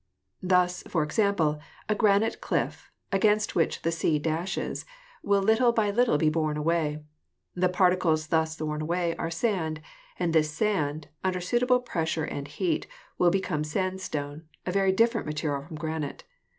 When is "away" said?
6.57-7.03, 8.81-9.15